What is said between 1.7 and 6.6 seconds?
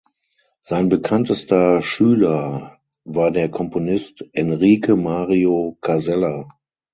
Schüler war der Komponist Enrique Mario Casella.